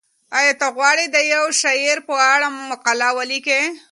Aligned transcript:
ایا 0.37 0.53
ته 0.61 0.67
غواړې 0.75 1.05
د 1.09 1.17
یو 1.33 1.45
شاعر 1.61 1.97
په 2.09 2.15
اړه 2.33 2.47
مقاله 2.71 3.09
ولیکې؟ 3.17 3.61